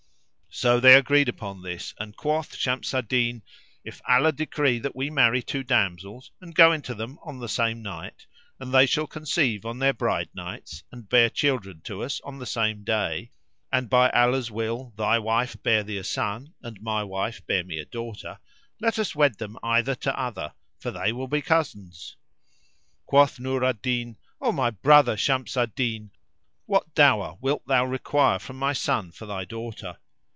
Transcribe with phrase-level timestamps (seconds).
[0.53, 3.41] So they agreed upon this and quoth Shams al Din,
[3.85, 7.47] "If Allah decree that we marry two damsels and go in to them on the
[7.47, 8.27] same night,
[8.59, 12.83] and they shall conceive on their bridenights and bear children to us on the same
[12.83, 13.31] day,
[13.71, 17.79] and by Allah's will thy wife bear thee a son and my wife bear me
[17.79, 18.37] a daughter,
[18.81, 22.17] let us wed them either to other, for they will be cousins."
[23.05, 26.11] Quoth Nur al Din, "O my brother, Shams al Din,
[26.65, 29.95] what dower [FN#365] wilt thou require from my son for thy daughter?"